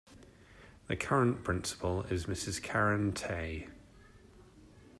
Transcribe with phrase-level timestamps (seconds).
[0.87, 3.67] The current principal is Mrs Karen Tay.